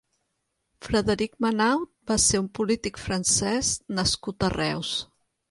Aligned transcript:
Frederic 0.85 1.35
Manaut 1.45 1.91
va 2.13 2.17
ser 2.23 2.41
un 2.45 2.47
polític 2.61 2.99
francès 3.05 3.71
nascut 4.01 4.49
a 4.49 4.53
Reus. 4.57 4.97